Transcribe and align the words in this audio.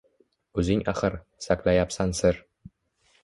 O’zing 0.61 0.79
axir, 0.91 1.17
saqlayapsan 1.45 2.13
sir 2.21 2.39